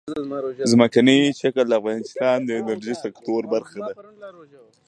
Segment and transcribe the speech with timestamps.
[0.71, 3.93] ځمکنی شکل د افغانستان د انرژۍ سکتور برخه ده.